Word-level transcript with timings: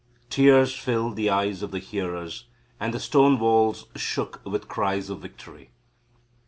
Tears 0.31 0.73
filled 0.75 1.15
the 1.15 1.29
eyes 1.29 1.61
of 1.61 1.69
the 1.69 1.77
hearers, 1.77 2.45
and 2.79 2.91
the 2.91 2.99
stone 2.99 3.37
walls 3.37 3.85
shook 3.95 4.41
with 4.43 4.67
cries 4.67 5.11
of 5.11 5.19
victory. 5.19 5.69